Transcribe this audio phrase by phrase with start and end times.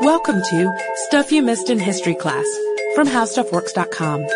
[0.00, 0.72] Welcome to
[1.06, 2.44] Stuff You Missed in History Class
[2.94, 4.26] from HowStuffWorks.com.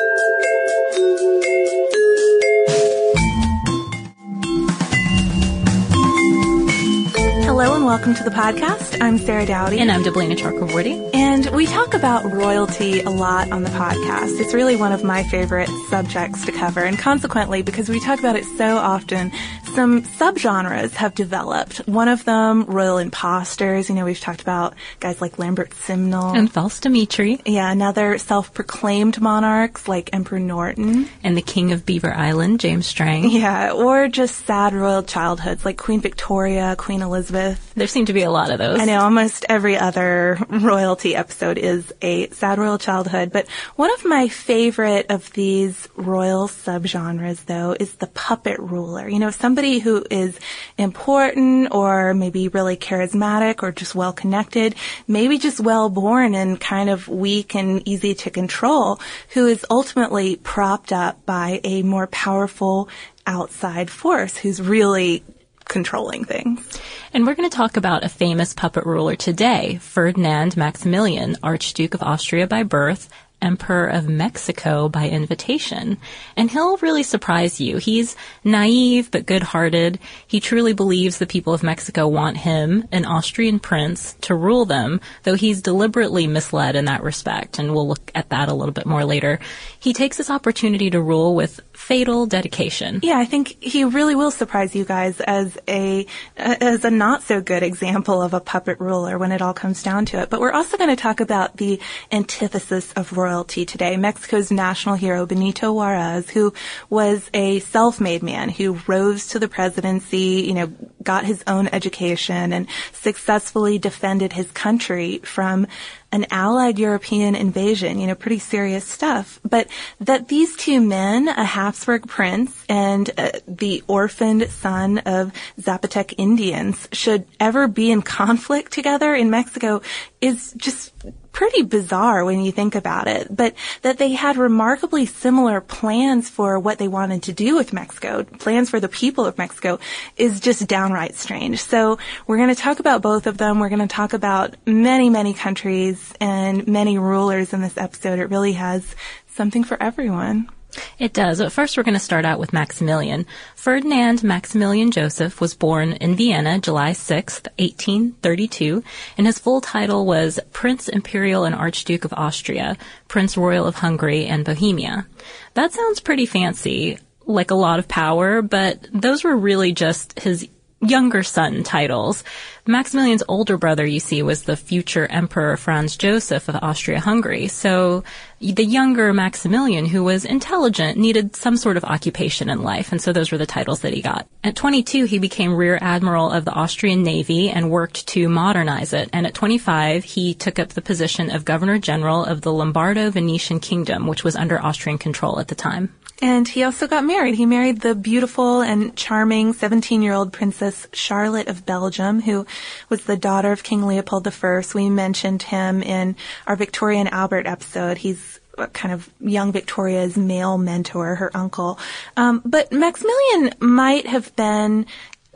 [7.44, 9.00] Hello and welcome to the podcast.
[9.00, 9.80] I'm Sarah Dowdy.
[9.80, 11.10] And I'm Deblina Chakraborty.
[11.12, 14.38] And we talk about royalty a lot on the podcast.
[14.38, 16.84] It's really one of my favorite subjects to cover.
[16.84, 19.32] And consequently, because we talk about it so often,
[19.74, 21.78] some subgenres have developed.
[21.86, 23.88] One of them, royal imposters.
[23.88, 26.34] You know, we've talked about guys like Lambert Simnel.
[26.34, 27.40] And false Dimitri.
[27.46, 31.08] Yeah, another self-proclaimed monarchs like Emperor Norton.
[31.22, 33.30] And the King of Beaver Island, James Strang.
[33.30, 37.72] Yeah, or just sad royal childhoods like Queen Victoria, Queen Elizabeth.
[37.74, 38.80] There seem to be a lot of those.
[38.80, 44.04] I know almost every other royalty episode is a sad royal childhood, but one of
[44.04, 49.08] my favorite of these royal subgenres though is the puppet ruler.
[49.08, 50.38] You know, somebody who is
[50.76, 54.72] important or maybe really charismatic or just well connected,
[55.08, 59.00] maybe just well born and kind of weak and easy to control,
[59.30, 62.88] who is ultimately propped up by a more powerful
[63.26, 65.24] outside force who's really
[65.64, 66.80] controlling things.
[67.12, 72.02] And we're going to talk about a famous puppet ruler today, Ferdinand Maximilian, Archduke of
[72.04, 73.08] Austria by birth,
[73.40, 75.98] Emperor of Mexico by invitation.
[76.36, 77.76] And he'll really surprise you.
[77.76, 79.98] He's naive but good-hearted.
[80.26, 85.00] He truly believes the people of Mexico want him, an Austrian prince, to rule them,
[85.22, 88.86] though he's deliberately misled in that respect, and we'll look at that a little bit
[88.86, 89.38] more later.
[89.78, 92.98] He takes this opportunity to rule with fatal dedication.
[93.04, 97.40] Yeah, I think he really will surprise you guys as a as a not so
[97.40, 100.28] good example of a puppet ruler when it all comes down to it.
[100.28, 103.96] But we're also going to talk about the antithesis of royalty today.
[103.96, 106.52] Mexico's national hero Benito Juarez, who
[106.90, 110.66] was a self-made man who rose to the presidency, you know,
[111.02, 115.66] got his own education and successfully defended his country from
[116.10, 119.40] an allied European invasion, you know, pretty serious stuff.
[119.48, 119.68] But
[120.00, 126.88] that these two men, a Habsburg prince and uh, the orphaned son of Zapotec Indians,
[126.92, 129.82] should ever be in conflict together in Mexico
[130.20, 130.92] is just
[131.38, 136.58] pretty bizarre when you think about it, but that they had remarkably similar plans for
[136.58, 139.78] what they wanted to do with Mexico, plans for the people of Mexico,
[140.16, 141.62] is just downright strange.
[141.62, 143.60] So we're going to talk about both of them.
[143.60, 148.18] We're going to talk about many, many countries and many rulers in this episode.
[148.18, 148.96] It really has
[149.28, 150.50] something for everyone.
[150.98, 151.38] It does.
[151.38, 153.26] But first, we're going to start out with Maximilian.
[153.54, 158.82] Ferdinand Maximilian Joseph was born in Vienna July 6, 1832,
[159.16, 162.76] and his full title was Prince Imperial and Archduke of Austria,
[163.08, 165.06] Prince Royal of Hungary and Bohemia.
[165.54, 170.48] That sounds pretty fancy, like a lot of power, but those were really just his
[170.88, 172.24] younger son titles.
[172.66, 177.48] Maximilian's older brother, you see, was the future Emperor Franz Joseph of Austria-Hungary.
[177.48, 178.04] So
[178.40, 183.12] the younger Maximilian, who was intelligent, needed some sort of occupation in life, and so
[183.12, 184.26] those were the titles that he got.
[184.44, 189.08] At 22, he became Rear Admiral of the Austrian Navy and worked to modernize it,
[189.12, 194.06] and at 25, he took up the position of Governor General of the Lombardo-Venetian Kingdom,
[194.06, 195.94] which was under Austrian control at the time.
[196.20, 197.36] And he also got married.
[197.36, 202.44] He married the beautiful and charming 17-year-old Princess Charlotte of Belgium, who
[202.88, 204.62] was the daughter of King Leopold I.
[204.74, 207.98] We mentioned him in our Victoria and Albert episode.
[207.98, 208.40] He's
[208.72, 211.78] kind of young Victoria's male mentor, her uncle.
[212.16, 214.86] Um, but Maximilian might have been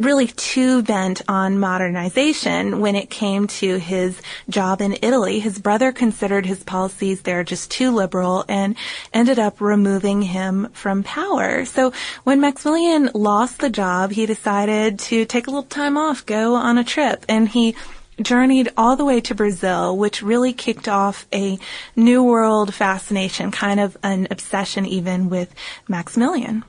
[0.03, 5.39] really too bent on modernization when it came to his job in Italy.
[5.39, 8.77] His brother considered his policies there just too liberal and
[9.13, 11.65] ended up removing him from power.
[11.65, 11.93] So
[12.25, 16.79] when Maximilian lost the job, he decided to take a little time off, go on
[16.79, 17.77] a trip, and he
[18.21, 21.59] journeyed all the way to Brazil, which really kicked off a
[21.97, 25.55] new world fascination, kind of an obsession even with
[25.89, 26.65] Maximilian.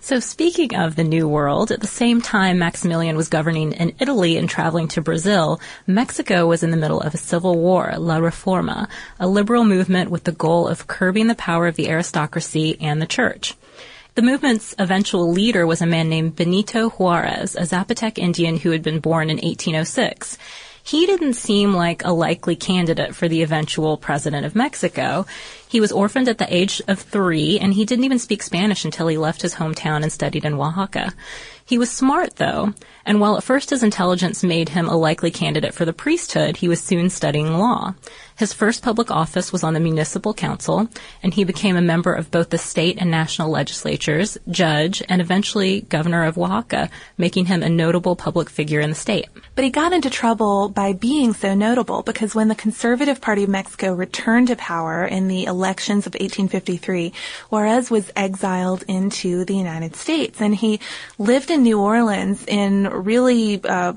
[0.00, 4.36] So speaking of the New World, at the same time Maximilian was governing in Italy
[4.36, 8.88] and traveling to Brazil, Mexico was in the middle of a civil war, La Reforma,
[9.18, 13.06] a liberal movement with the goal of curbing the power of the aristocracy and the
[13.06, 13.54] church.
[14.14, 18.82] The movement's eventual leader was a man named Benito Juarez, a Zapotec Indian who had
[18.82, 20.38] been born in 1806
[20.84, 25.24] he didn't seem like a likely candidate for the eventual president of Mexico.
[25.66, 29.08] He was orphaned at the age of three, and he didn't even speak Spanish until
[29.08, 31.14] he left his hometown and studied in Oaxaca.
[31.64, 32.74] He was smart, though.
[33.06, 36.68] And while at first his intelligence made him a likely candidate for the priesthood, he
[36.68, 37.94] was soon studying law.
[38.36, 40.88] His first public office was on the municipal council,
[41.22, 45.82] and he became a member of both the state and national legislatures, judge, and eventually
[45.82, 49.28] governor of Oaxaca, making him a notable public figure in the state.
[49.54, 53.50] But he got into trouble by being so notable because when the Conservative Party of
[53.50, 57.12] Mexico returned to power in the elections of 1853,
[57.50, 60.80] Juarez was exiled into the United States, and he
[61.18, 63.94] lived in New Orleans in really uh,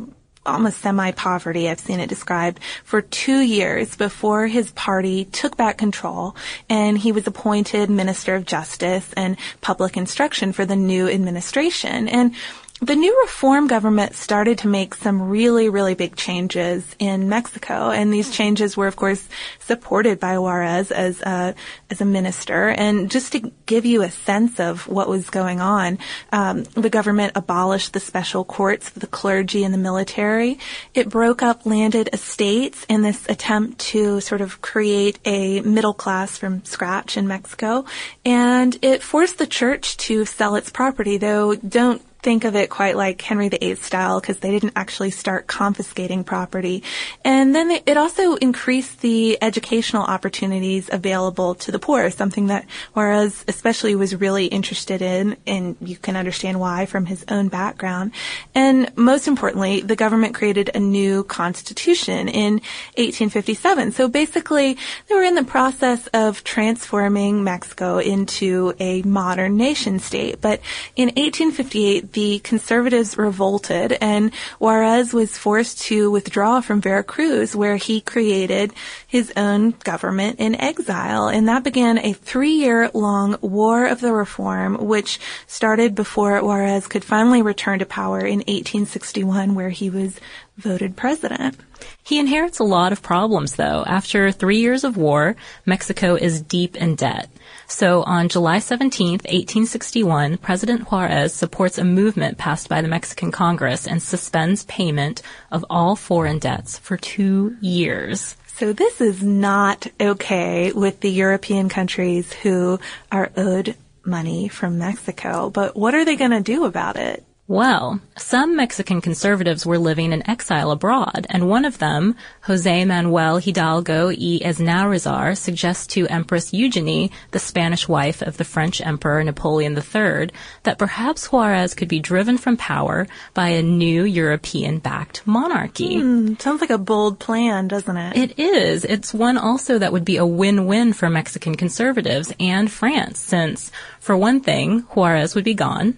[0.47, 6.35] almost semi-poverty, I've seen it described, for two years before his party took back control
[6.69, 12.07] and he was appointed Minister of Justice and Public Instruction for the new administration.
[12.07, 12.33] And
[12.79, 18.13] the new reform government started to make some really, really big changes in Mexico, and
[18.13, 19.27] these changes were, of course,
[19.59, 21.55] supported by Juarez as a
[21.89, 22.69] as a minister.
[22.69, 25.97] And just to give you a sense of what was going on,
[26.31, 30.59] um, the government abolished the special courts for the clergy and the military.
[30.93, 36.37] It broke up landed estates in this attempt to sort of create a middle class
[36.37, 37.85] from scratch in Mexico,
[38.23, 41.17] and it forced the church to sell its property.
[41.17, 45.47] Though don't think of it quite like Henry VIII style because they didn't actually start
[45.47, 46.83] confiscating property.
[47.23, 53.45] And then it also increased the educational opportunities available to the poor, something that Juarez
[53.47, 58.11] especially was really interested in, and you can understand why from his own background.
[58.53, 62.55] And most importantly, the government created a new constitution in
[62.97, 63.93] 1857.
[63.93, 64.77] So basically,
[65.07, 70.41] they were in the process of transforming Mexico into a modern nation state.
[70.41, 70.59] But
[70.97, 78.01] in 1858, the conservatives revolted and Juarez was forced to withdraw from Veracruz where he
[78.01, 78.73] created
[79.05, 81.27] his own government in exile.
[81.27, 86.87] And that began a three year long war of the reform, which started before Juarez
[86.87, 90.19] could finally return to power in 1861 where he was
[90.57, 91.55] voted president.
[92.01, 93.83] He inherits a lot of problems though.
[93.85, 95.35] After three years of war,
[95.67, 97.29] Mexico is deep in debt.
[97.69, 103.85] So on July 17, 1861, President Juarez supports a movement passed by the Mexican Congress
[103.85, 105.21] and suspends payment
[105.51, 108.37] of all foreign debts for two years.
[108.55, 112.79] So this is not okay with the European countries who
[113.11, 113.75] are owed
[114.05, 117.26] money from Mexico, but what are they going to do about it?
[117.49, 123.37] Well, some Mexican conservatives were living in exile abroad, and one of them, Jose Manuel
[123.37, 129.77] Hidalgo y Esnaurrízar, suggests to Empress Eugenie, the Spanish wife of the French Emperor Napoleon
[129.77, 130.29] III,
[130.63, 136.01] that perhaps Juarez could be driven from power by a new European-backed monarchy.
[136.01, 138.17] Hmm, sounds like a bold plan, doesn't it?
[138.17, 138.83] It is.
[138.83, 143.71] It's one also that would be a win-win for Mexican conservatives and France, since,
[144.01, 145.97] for one thing, Juarez would be gone,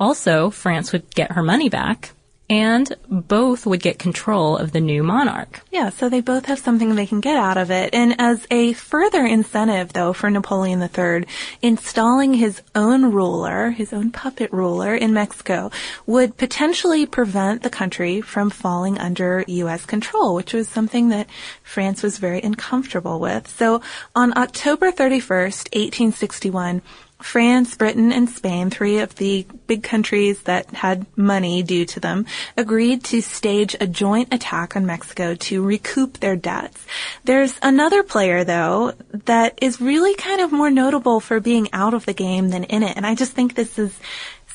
[0.00, 2.12] also, France would get her money back,
[2.50, 5.60] and both would get control of the new monarch.
[5.70, 7.92] Yeah, so they both have something they can get out of it.
[7.92, 11.26] And as a further incentive, though, for Napoleon III,
[11.60, 15.70] installing his own ruler, his own puppet ruler in Mexico,
[16.06, 19.84] would potentially prevent the country from falling under U.S.
[19.84, 21.28] control, which was something that
[21.62, 23.46] France was very uncomfortable with.
[23.46, 23.82] So
[24.16, 26.80] on October 31st, 1861,
[27.20, 32.26] France, Britain, and Spain, three of the big countries that had money due to them,
[32.56, 36.86] agreed to stage a joint attack on Mexico to recoup their debts.
[37.24, 42.06] There's another player, though, that is really kind of more notable for being out of
[42.06, 43.98] the game than in it, and I just think this is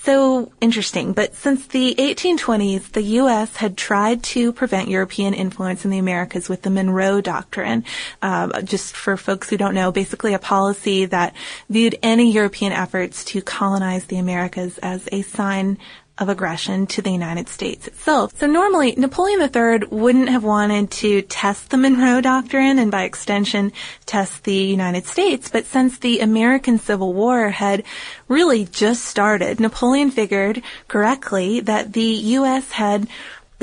[0.04, 1.14] so interesting.
[1.14, 3.56] But since the 1820s, the U.S.
[3.56, 7.86] had tried to prevent European influence in the Americas with the Monroe Doctrine.
[8.22, 11.34] Uh, just for folks who don't know, basically a policy that
[11.70, 15.78] viewed any European efforts to colonize the Americas as a sign
[16.20, 18.38] of aggression to the United States itself.
[18.38, 23.72] So normally, Napoleon III wouldn't have wanted to test the Monroe Doctrine and by extension
[24.06, 27.84] test the United States, but since the American Civil War had
[28.28, 32.72] really just started, Napoleon figured correctly that the U.S.
[32.72, 33.08] had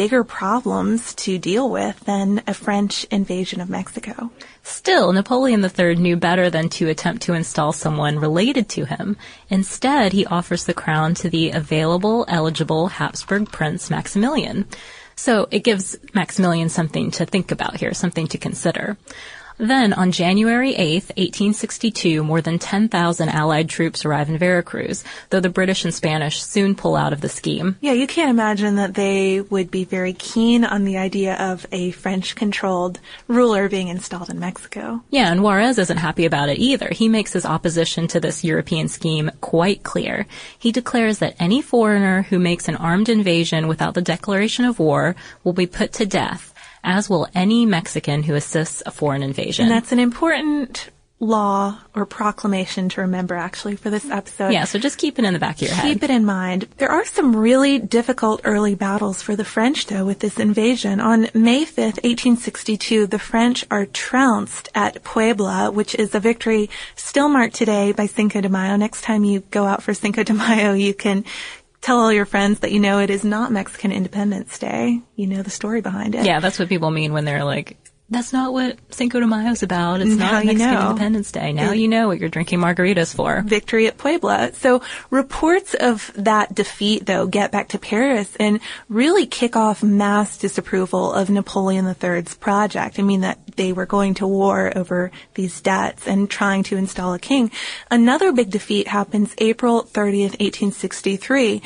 [0.00, 4.30] bigger problems to deal with than a French invasion of Mexico.
[4.62, 9.18] Still, Napoleon III knew better than to attempt to install someone related to him.
[9.50, 14.66] Instead, he offers the crown to the available, eligible Habsburg Prince Maximilian.
[15.16, 18.96] So it gives Maximilian something to think about here, something to consider.
[19.60, 25.50] Then, on January 8, 1862, more than 10,000 Allied troops arrive in Veracruz, though the
[25.50, 27.76] British and Spanish soon pull out of the scheme.
[27.82, 31.90] Yeah, you can't imagine that they would be very keen on the idea of a
[31.90, 35.02] French-controlled ruler being installed in Mexico.
[35.10, 36.88] Yeah, and Juarez isn't happy about it either.
[36.90, 40.26] He makes his opposition to this European scheme quite clear.
[40.58, 45.16] He declares that any foreigner who makes an armed invasion without the declaration of war
[45.44, 46.49] will be put to death
[46.82, 49.66] as will any Mexican who assists a foreign invasion.
[49.66, 50.90] And that's an important
[51.22, 54.52] law or proclamation to remember actually for this episode.
[54.52, 55.92] Yeah, so just keep it in the back of your head.
[55.92, 56.66] Keep it in mind.
[56.78, 60.98] There are some really difficult early battles for the French though with this invasion.
[60.98, 67.28] On May 5th, 1862, the French are trounced at Puebla, which is a victory still
[67.28, 68.76] marked today by Cinco de Mayo.
[68.76, 71.26] Next time you go out for Cinco de Mayo, you can
[71.80, 75.00] tell all your friends that you know it is not Mexican Independence Day.
[75.16, 76.24] You know the story behind it.
[76.24, 77.76] Yeah, that's what people mean when they're like,
[78.10, 80.00] that's not what Cinco de Mayo is about.
[80.00, 80.90] It's now not Mexican know.
[80.90, 81.52] Independence Day.
[81.52, 83.42] Now it, you know what you're drinking margaritas for.
[83.42, 84.52] Victory at Puebla.
[84.54, 90.38] So reports of that defeat, though, get back to Paris and really kick off mass
[90.38, 92.98] disapproval of Napoleon III's project.
[92.98, 97.14] I mean that they were going to war over these debts and trying to install
[97.14, 97.52] a king.
[97.90, 101.62] Another big defeat happens April 30th, 1863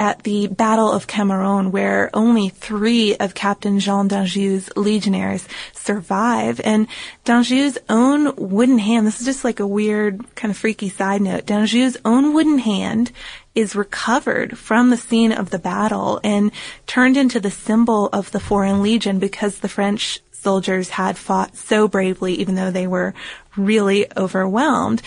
[0.00, 6.58] at the Battle of Cameron, where only three of Captain Jean Danjou's legionnaires survive.
[6.64, 6.88] And
[7.26, 11.44] Danjou's own wooden hand, this is just like a weird, kind of freaky side note,
[11.44, 13.12] Danjou's own wooden hand
[13.54, 16.50] is recovered from the scene of the battle and
[16.86, 21.86] turned into the symbol of the Foreign Legion because the French soldiers had fought so
[21.86, 23.12] bravely even though they were
[23.54, 25.02] really overwhelmed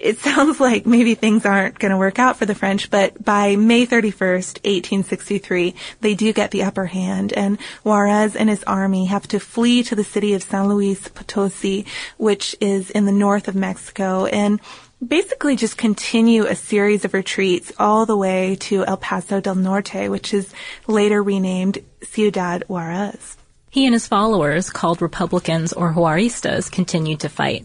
[0.00, 3.56] it sounds like maybe things aren't going to work out for the French, but by
[3.56, 9.28] May 31st, 1863, they do get the upper hand and Juarez and his army have
[9.28, 11.84] to flee to the city of San Luis Potosi,
[12.16, 14.60] which is in the north of Mexico and
[15.06, 20.08] basically just continue a series of retreats all the way to El Paso del Norte,
[20.08, 20.52] which is
[20.86, 23.36] later renamed Ciudad Juarez.
[23.72, 27.64] He and his followers, called Republicans or Juaristas, continued to fight.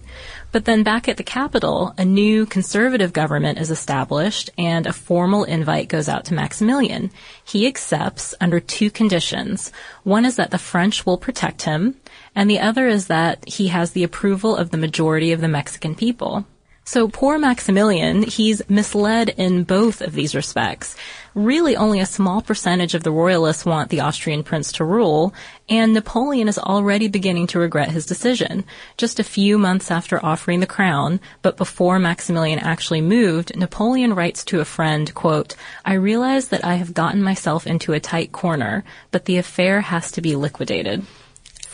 [0.52, 5.46] But then back at the capital, a new conservative government is established and a formal
[5.46, 7.10] invite goes out to Maximilian.
[7.44, 9.72] He accepts under two conditions.
[10.04, 11.96] One is that the French will protect him,
[12.36, 15.96] and the other is that he has the approval of the majority of the Mexican
[15.96, 16.46] people.
[16.88, 20.96] So poor Maximilian, he's misled in both of these respects.
[21.34, 25.34] Really only a small percentage of the royalists want the Austrian prince to rule,
[25.68, 28.66] and Napoleon is already beginning to regret his decision.
[28.98, 34.46] Just a few months after offering the crown, but before Maximilian actually moved, Napoleon writes
[34.46, 38.84] to a friend, quote, I realize that I have gotten myself into a tight corner,
[39.10, 41.04] but the affair has to be liquidated.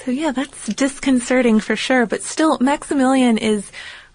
[0.05, 3.71] So yeah, that's disconcerting for sure, but still Maximilian is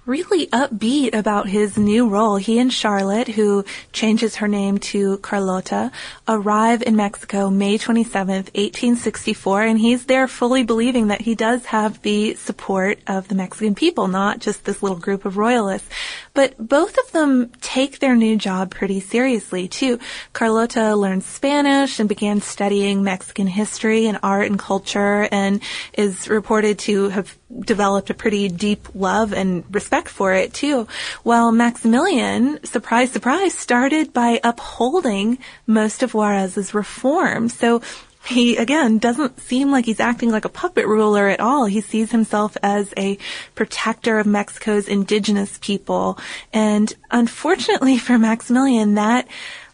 [0.06, 2.36] really upbeat about his new role.
[2.36, 5.90] He and Charlotte, who changes her name to Carlota,
[6.28, 12.00] arrive in Mexico May 27th, 1864, and he's there fully believing that he does have
[12.02, 15.88] the support of the Mexican people, not just this little group of royalists.
[16.34, 19.98] But both of them take their new job pretty seriously too.
[20.32, 25.60] Carlota learned Spanish and began studying Mexican history and art and culture and
[25.94, 30.86] is reported to have developed a pretty deep love and respect for it too.
[31.22, 37.54] While Maximilian, surprise, surprise, started by upholding most of Juarez's reforms.
[37.54, 37.82] So
[38.26, 41.66] he again doesn't seem like he's acting like a puppet ruler at all.
[41.66, 43.18] He sees himself as a
[43.54, 46.18] protector of Mexico's indigenous people.
[46.52, 49.28] And unfortunately for Maximilian, that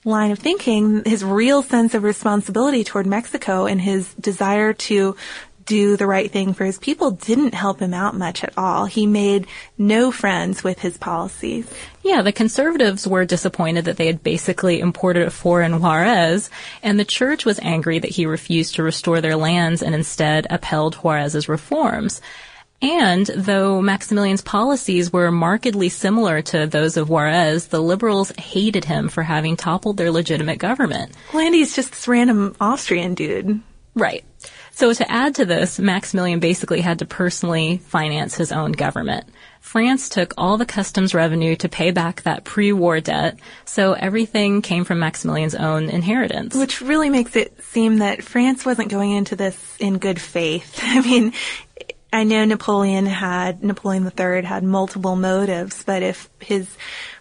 [0.04, 5.16] line of thinking, his real sense of responsibility toward Mexico and his desire to
[5.64, 8.86] do the right thing for his people didn't help him out much at all.
[8.86, 9.46] He made
[9.78, 11.72] no friends with his policies.
[12.02, 16.50] Yeah, the conservatives were disappointed that they had basically imported a foreign Juarez,
[16.82, 20.96] and the church was angry that he refused to restore their lands and instead upheld
[20.96, 22.20] Juarez's reforms.
[22.82, 29.08] And though Maximilian's policies were markedly similar to those of Juarez, the liberals hated him
[29.08, 31.12] for having toppled their legitimate government.
[31.32, 33.60] Landy's just this random Austrian dude.
[33.94, 34.24] Right.
[34.72, 39.26] So to add to this, Maximilian basically had to personally finance his own government.
[39.60, 44.84] France took all the customs revenue to pay back that pre-war debt, so everything came
[44.84, 46.56] from Maximilian's own inheritance.
[46.56, 50.80] Which really makes it seem that France wasn't going into this in good faith.
[50.82, 51.32] I mean,
[52.12, 56.68] I know Napoleon had, Napoleon III had multiple motives, but if his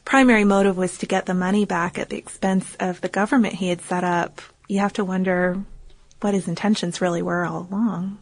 [0.04, 3.68] primary motive was to get the money back at the expense of the government he
[3.68, 5.64] had set up, you have to wonder
[6.22, 8.18] what his intentions really were all along.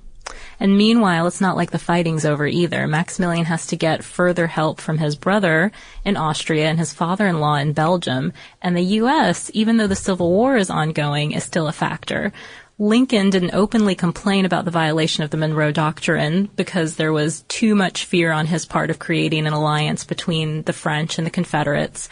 [0.60, 2.88] And meanwhile, it's not like the fighting's over either.
[2.88, 5.72] Maximilian has to get further help from his brother
[6.04, 8.34] in Austria and his father-in-law in Belgium.
[8.62, 12.34] And the U.S., even though the Civil War is ongoing, is still a factor.
[12.78, 17.76] Lincoln didn't openly complain about the violation of the Monroe Doctrine because there was too
[17.76, 22.08] much fear on his part of creating an alliance between the French and the Confederates.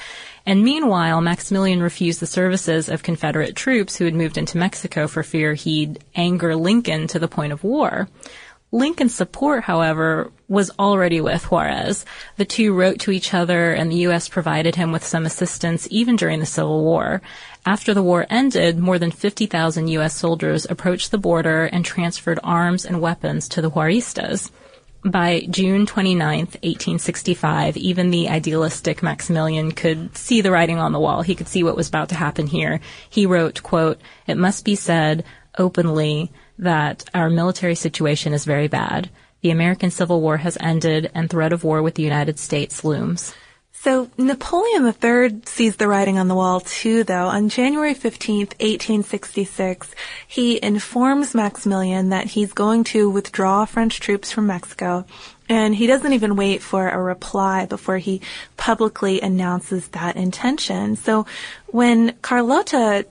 [0.47, 5.21] And meanwhile, Maximilian refused the services of Confederate troops who had moved into Mexico for
[5.21, 8.07] fear he'd anger Lincoln to the point of war.
[8.71, 12.05] Lincoln's support, however, was already with Juarez.
[12.37, 14.29] The two wrote to each other and the U.S.
[14.29, 17.21] provided him with some assistance even during the Civil War.
[17.65, 20.15] After the war ended, more than 50,000 U.S.
[20.15, 24.49] soldiers approached the border and transferred arms and weapons to the Juaristas.
[25.11, 31.21] By June 29, 1865, even the idealistic Maximilian could see the writing on the wall.
[31.21, 32.81] He could see what was about to happen here.
[33.09, 35.23] He wrote, quote, It must be said
[35.57, 39.09] openly that our military situation is very bad.
[39.41, 43.33] The American Civil War has ended and threat of war with the United States looms.
[43.79, 47.27] So Napoleon III sees the writing on the wall too, though.
[47.27, 49.91] On January 15th, 1866,
[50.27, 55.05] he informs Maximilian that he's going to withdraw French troops from Mexico.
[55.47, 58.21] And he doesn't even wait for a reply before he
[58.57, 60.95] publicly announces that intention.
[60.95, 61.25] So
[61.67, 63.05] when Carlota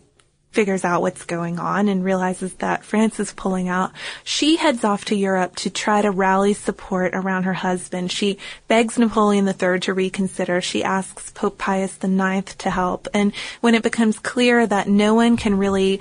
[0.56, 3.92] figures out what's going on and realizes that France is pulling out,
[4.24, 8.10] she heads off to Europe to try to rally support around her husband.
[8.10, 10.62] She begs Napoleon III to reconsider.
[10.62, 13.06] She asks Pope Pius IX to help.
[13.12, 16.00] And when it becomes clear that no one can really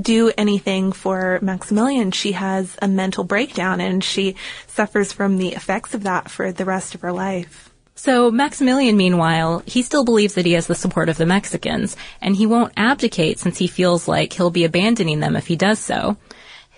[0.00, 4.36] do anything for Maximilian, she has a mental breakdown and she
[4.68, 7.67] suffers from the effects of that for the rest of her life.
[7.98, 12.36] So Maximilian, meanwhile, he still believes that he has the support of the Mexicans, and
[12.36, 16.16] he won't abdicate since he feels like he'll be abandoning them if he does so.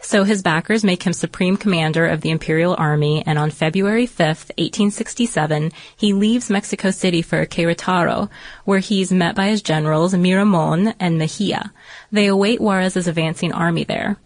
[0.00, 4.48] So his backers make him supreme commander of the Imperial Army, and on February 5th,
[4.56, 8.30] 1867, he leaves Mexico City for Querétaro,
[8.64, 11.70] where he's met by his generals Miramon and Mejia.
[12.10, 14.16] They await Juarez's advancing army there.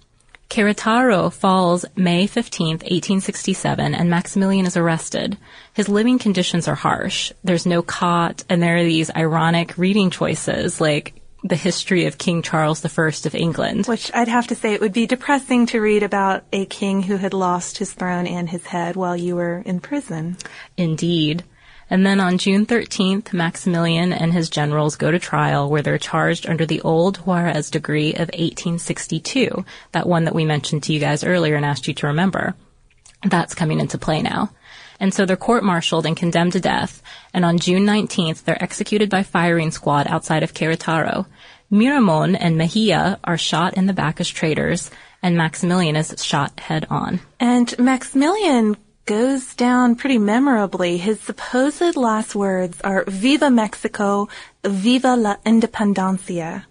[0.50, 5.36] Querétaro falls May 15, 1867, and Maximilian is arrested.
[5.72, 7.32] His living conditions are harsh.
[7.42, 12.40] There's no cot, and there are these ironic reading choices like the history of King
[12.40, 13.86] Charles I of England.
[13.86, 17.16] Which I'd have to say it would be depressing to read about a king who
[17.16, 20.38] had lost his throne and his head while you were in prison.
[20.76, 21.44] Indeed.
[21.90, 26.46] And then on June 13th, Maximilian and his generals go to trial where they're charged
[26.46, 31.24] under the old Juarez decree of 1862, that one that we mentioned to you guys
[31.24, 32.54] earlier and asked you to remember.
[33.22, 34.50] That's coming into play now.
[35.00, 39.22] And so they're court-martialed and condemned to death, and on June 19th, they're executed by
[39.22, 41.26] firing squad outside of Querétaro.
[41.70, 44.90] Miramon and Mejia are shot in the back as traitors,
[45.22, 47.20] and Maximilian is shot head on.
[47.40, 50.96] And Maximilian goes down pretty memorably.
[50.96, 54.28] His supposed last words are Viva Mexico,
[54.64, 56.64] Viva la Independencia.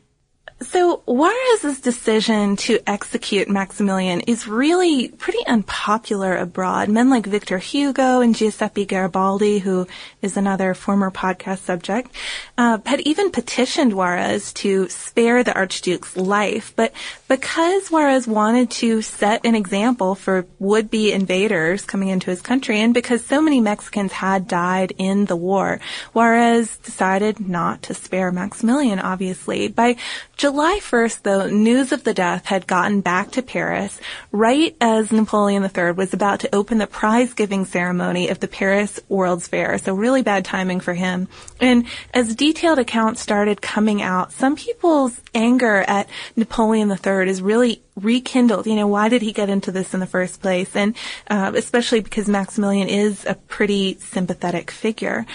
[0.63, 6.89] So Juarez's decision to execute Maximilian is really pretty unpopular abroad.
[6.89, 9.87] Men like Victor Hugo and Giuseppe Garibaldi, who
[10.21, 12.11] is another former podcast subject,
[12.57, 16.73] uh, had even petitioned Juarez to spare the Archduke's life.
[16.75, 16.93] But
[17.27, 22.93] because Juarez wanted to set an example for would-be invaders coming into his country, and
[22.93, 25.79] because so many Mexicans had died in the war,
[26.13, 29.67] Juarez decided not to spare Maximilian, obviously.
[29.67, 29.97] By
[30.37, 33.99] July 1st, though, news of the death had gotten back to Paris
[34.31, 39.47] right as Napoleon III was about to open the prize-giving ceremony of the Paris World's
[39.47, 39.77] Fair.
[39.77, 41.27] So really bad timing for him.
[41.59, 47.81] And as detailed accounts started coming out, some people's anger at Napoleon III is really
[47.95, 48.67] rekindled.
[48.67, 50.75] You know, why did he get into this in the first place?
[50.75, 50.95] And
[51.29, 55.25] uh, especially because Maximilian is a pretty sympathetic figure.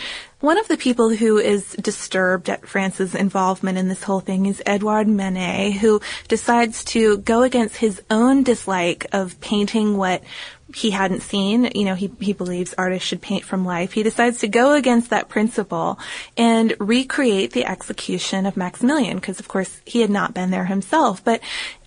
[0.40, 4.62] One of the people who is disturbed at France's involvement in this whole thing is
[4.64, 10.22] Edouard Manet, who decides to go against his own dislike of painting what
[10.72, 11.72] he hadn't seen.
[11.74, 13.92] You know, he, he believes artists should paint from life.
[13.92, 15.98] He decides to go against that principle
[16.36, 21.24] and recreate the execution of Maximilian, because of course he had not been there himself.
[21.24, 21.40] But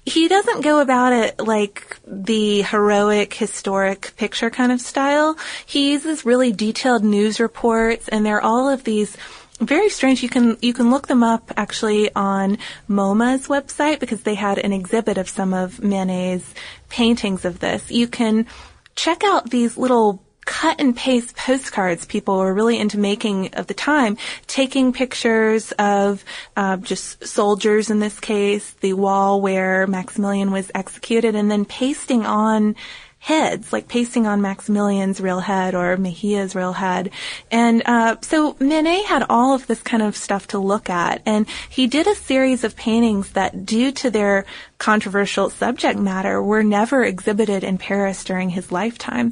[0.06, 5.38] he doesn't go about it like the heroic, historic picture kind of style.
[5.66, 9.16] He uses really detailed news reports, and there are all of these
[9.60, 10.24] very strange.
[10.24, 12.58] You can you can look them up actually on
[12.90, 16.54] MoMA's website because they had an exhibit of some of Manet's
[16.90, 17.92] paintings of this.
[17.92, 18.48] You can
[18.96, 23.74] check out these little cut and paste postcards people were really into making of the
[23.74, 26.26] time, taking pictures of
[26.58, 32.26] uh, just soldiers in this case, the wall where Maximilian was executed, and then pasting
[32.26, 32.76] on
[33.20, 37.12] heads, like pasting on Maximilian's real head or Mejia's real head.
[37.50, 41.48] And uh, so Manet had all of this kind of stuff to look at, and
[41.70, 44.46] he did a series of paintings that, due to their
[44.80, 49.32] controversial subject matter, were never exhibited in Paris during his lifetime.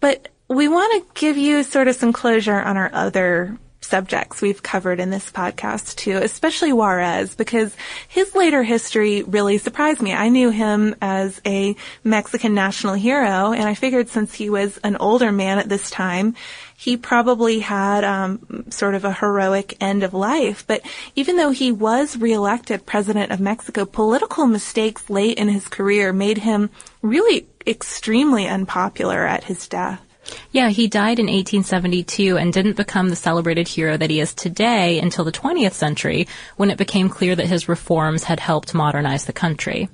[0.00, 4.62] But we want to give you sort of some closure on our other subjects we've
[4.62, 7.76] covered in this podcast too, especially Juarez, because
[8.08, 10.14] his later history really surprised me.
[10.14, 14.96] I knew him as a Mexican national hero, and I figured since he was an
[14.96, 16.36] older man at this time,
[16.76, 20.64] he probably had um, sort of a heroic end of life.
[20.66, 20.82] But
[21.14, 26.38] even though he was reelected president of Mexico, political mistakes late in his career made
[26.38, 26.70] him
[27.02, 30.11] really extremely unpopular at his death.
[30.50, 34.98] Yeah, he died in 1872 and didn't become the celebrated hero that he is today
[34.98, 39.32] until the 20th century when it became clear that his reforms had helped modernize the
[39.32, 39.88] country.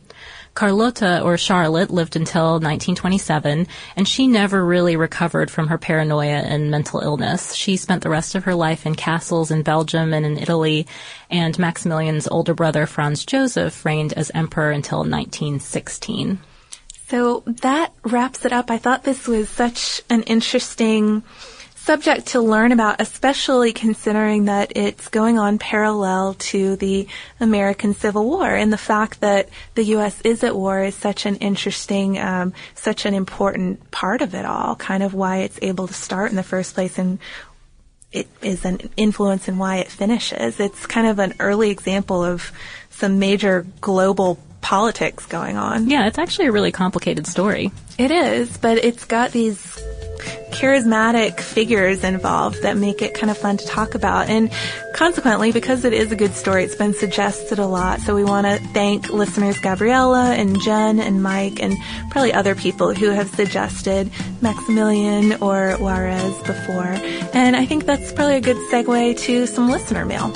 [0.58, 6.68] Carlota, or Charlotte, lived until 1927, and she never really recovered from her paranoia and
[6.68, 7.54] mental illness.
[7.54, 10.88] She spent the rest of her life in castles in Belgium and in Italy,
[11.30, 16.40] and Maximilian's older brother, Franz Joseph, reigned as emperor until 1916.
[17.08, 18.70] So that wraps it up.
[18.70, 21.22] I thought this was such an interesting
[21.74, 27.08] subject to learn about, especially considering that it's going on parallel to the
[27.40, 28.54] American Civil War.
[28.54, 30.20] And the fact that the U.S.
[30.20, 34.76] is at war is such an interesting, um, such an important part of it all,
[34.76, 37.18] kind of why it's able to start in the first place and
[38.12, 40.60] it is an influence in why it finishes.
[40.60, 42.52] It's kind of an early example of
[42.90, 44.38] some major global
[44.68, 45.88] politics going on.
[45.88, 47.72] Yeah, it's actually a really complicated story.
[47.96, 49.58] It is, but it's got these
[50.50, 54.28] charismatic figures involved that make it kind of fun to talk about.
[54.28, 54.52] And
[54.92, 58.00] consequently, because it is a good story, it's been suggested a lot.
[58.00, 61.74] So we want to thank listeners Gabriella and Jen and Mike and
[62.10, 64.10] probably other people who have suggested
[64.42, 66.92] Maximilian or Juarez before.
[67.32, 70.30] And I think that's probably a good segue to some listener mail.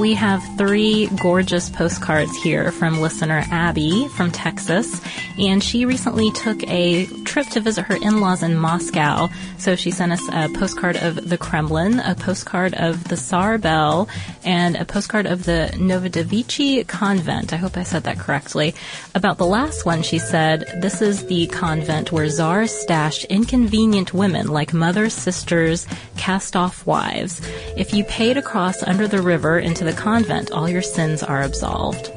[0.00, 4.98] We have three gorgeous postcards here from listener Abby from Texas,
[5.38, 9.28] and she recently took a trip to visit her in-laws in Moscow.
[9.58, 14.08] So she sent us a postcard of the Kremlin, a postcard of the Tsar Bell,
[14.42, 17.52] and a postcard of the Novodevichy convent.
[17.52, 18.74] I hope I said that correctly.
[19.14, 24.48] About the last one, she said, this is the convent where czars stashed inconvenient women
[24.48, 25.86] like mothers, sisters,
[26.16, 27.42] cast-off wives.
[27.76, 31.42] If you paid a cross under the river into the convent, all your sins are
[31.42, 32.10] absolved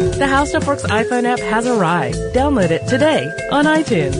[0.00, 2.16] The How Stuff Works iPhone app has arrived.
[2.32, 4.16] Download it today on iTunes.